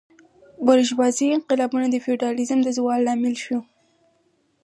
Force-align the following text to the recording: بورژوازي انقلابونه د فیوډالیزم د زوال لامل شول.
بورژوازي 0.65 1.27
انقلابونه 1.37 1.85
د 1.89 1.95
فیوډالیزم 2.03 2.59
د 2.63 2.69
زوال 2.77 2.99
لامل 3.07 3.35
شول. 3.43 3.63